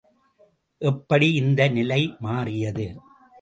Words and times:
எப்படி 0.81 1.33
இந்த 1.33 1.67
நிலை 1.67 2.01
மாறியது? 2.19 2.87